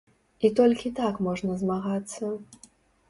[0.47, 2.23] І толькі так можна змагацца.